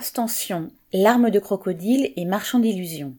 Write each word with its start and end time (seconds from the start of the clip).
Abstention, 0.00 0.70
larmes 0.94 1.28
de 1.28 1.38
crocodile 1.38 2.14
et 2.16 2.24
marchand 2.24 2.58
d'illusions. 2.58 3.14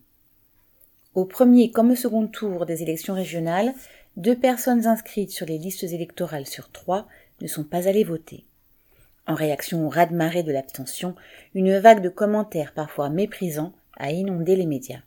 Au 1.13 1.25
premier 1.25 1.69
comme 1.69 1.91
au 1.91 1.95
second 1.95 2.25
tour 2.25 2.65
des 2.65 2.81
élections 2.81 3.13
régionales, 3.13 3.75
deux 4.17 4.35
personnes 4.35 4.87
inscrites 4.87 5.29
sur 5.29 5.45
les 5.45 5.59
listes 5.59 5.83
électorales 5.83 6.47
sur 6.47 6.71
trois 6.71 7.07
ne 7.39 7.45
sont 7.45 7.65
pas 7.65 7.87
allées 7.87 8.03
voter. 8.03 8.45
En 9.27 9.35
réaction 9.35 9.85
au 9.85 9.89
raz-de-marée 9.89 10.41
de 10.41 10.51
l'abstention, 10.51 11.13
une 11.53 11.77
vague 11.77 12.01
de 12.01 12.09
commentaires 12.09 12.73
parfois 12.73 13.11
méprisants 13.11 13.73
a 13.97 14.09
inondé 14.09 14.55
les 14.55 14.65
médias. 14.65 15.03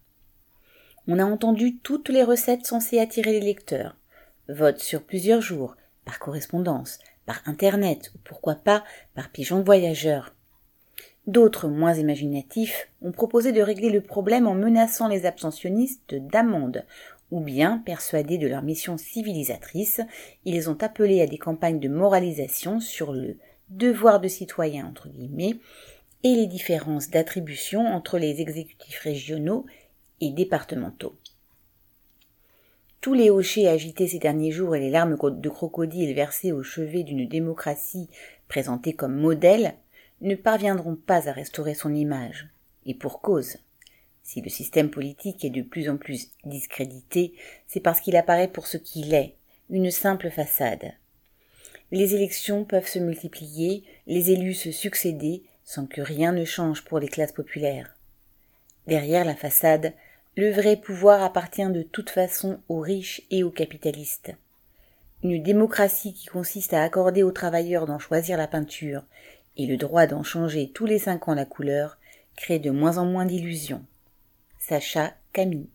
On 1.08 1.18
a 1.18 1.24
entendu 1.24 1.78
toutes 1.78 2.08
les 2.08 2.22
recettes 2.22 2.66
censées 2.66 3.00
attirer 3.00 3.32
les 3.32 3.46
lecteurs. 3.46 3.96
Vote 4.48 4.78
sur 4.78 5.02
plusieurs 5.02 5.40
jours, 5.40 5.74
par 6.04 6.20
correspondance, 6.20 7.00
par 7.26 7.40
Internet 7.46 8.12
ou 8.14 8.18
pourquoi 8.22 8.54
pas 8.54 8.84
par 9.16 9.30
pigeon 9.30 9.64
voyageur. 9.64 10.33
D'autres, 11.26 11.68
moins 11.68 11.94
imaginatifs, 11.94 12.88
ont 13.00 13.12
proposé 13.12 13.52
de 13.52 13.62
régler 13.62 13.90
le 13.90 14.02
problème 14.02 14.46
en 14.46 14.54
menaçant 14.54 15.08
les 15.08 15.24
abstentionnistes 15.24 16.14
d'amendes, 16.14 16.84
ou 17.30 17.40
bien, 17.40 17.78
persuadés 17.78 18.36
de 18.36 18.46
leur 18.46 18.62
mission 18.62 18.98
civilisatrice, 18.98 20.02
ils 20.44 20.68
ont 20.68 20.76
appelé 20.82 21.22
à 21.22 21.26
des 21.26 21.38
campagnes 21.38 21.80
de 21.80 21.88
moralisation 21.88 22.78
sur 22.78 23.12
le 23.12 23.38
devoir 23.70 24.20
de 24.20 24.28
citoyen 24.28 24.86
entre 24.86 25.08
guillemets 25.08 25.56
et 26.22 26.34
les 26.34 26.46
différences 26.46 27.10
d'attribution 27.10 27.80
entre 27.86 28.18
les 28.18 28.40
exécutifs 28.40 29.00
régionaux 29.00 29.64
et 30.20 30.30
départementaux. 30.30 31.16
Tous 33.00 33.14
les 33.14 33.30
hochets 33.30 33.66
agités 33.66 34.08
ces 34.08 34.18
derniers 34.18 34.50
jours 34.50 34.76
et 34.76 34.80
les 34.80 34.90
larmes 34.90 35.16
de 35.20 35.48
crocodile 35.48 36.14
versées 36.14 36.52
au 36.52 36.62
chevet 36.62 37.02
d'une 37.02 37.28
démocratie 37.28 38.08
présentée 38.48 38.94
comme 38.94 39.14
modèle 39.14 39.74
ne 40.20 40.34
parviendront 40.34 40.96
pas 40.96 41.28
à 41.28 41.32
restaurer 41.32 41.74
son 41.74 41.94
image. 41.94 42.48
Et 42.86 42.94
pour 42.94 43.20
cause. 43.20 43.58
Si 44.22 44.40
le 44.40 44.48
système 44.48 44.90
politique 44.90 45.44
est 45.44 45.50
de 45.50 45.62
plus 45.62 45.88
en 45.90 45.96
plus 45.96 46.30
discrédité, 46.44 47.34
c'est 47.66 47.80
parce 47.80 48.00
qu'il 48.00 48.16
apparaît 48.16 48.48
pour 48.48 48.66
ce 48.66 48.78
qu'il 48.78 49.12
est, 49.12 49.34
une 49.68 49.90
simple 49.90 50.30
façade. 50.30 50.92
Les 51.92 52.14
élections 52.14 52.64
peuvent 52.64 52.88
se 52.88 52.98
multiplier, 52.98 53.84
les 54.06 54.30
élus 54.30 54.54
se 54.54 54.72
succéder, 54.72 55.42
sans 55.64 55.86
que 55.86 56.00
rien 56.00 56.32
ne 56.32 56.44
change 56.44 56.84
pour 56.84 56.98
les 56.98 57.08
classes 57.08 57.32
populaires. 57.32 57.94
Derrière 58.86 59.24
la 59.24 59.36
façade, 59.36 59.92
le 60.36 60.50
vrai 60.50 60.76
pouvoir 60.76 61.22
appartient 61.22 61.66
de 61.66 61.82
toute 61.82 62.10
façon 62.10 62.60
aux 62.68 62.80
riches 62.80 63.22
et 63.30 63.44
aux 63.44 63.50
capitalistes. 63.50 64.32
Une 65.22 65.42
démocratie 65.42 66.12
qui 66.12 66.26
consiste 66.26 66.74
à 66.74 66.82
accorder 66.82 67.22
aux 67.22 67.32
travailleurs 67.32 67.86
d'en 67.86 67.98
choisir 67.98 68.36
la 68.36 68.48
peinture 68.48 69.04
et 69.56 69.66
le 69.66 69.76
droit 69.76 70.06
d'en 70.06 70.22
changer 70.22 70.70
tous 70.72 70.86
les 70.86 70.98
cinq 70.98 71.28
ans 71.28 71.34
la 71.34 71.44
couleur 71.44 71.98
crée 72.36 72.58
de 72.58 72.70
moins 72.70 72.98
en 72.98 73.06
moins 73.06 73.24
d'illusions. 73.24 73.84
Sacha 74.58 75.14
Camille 75.32 75.68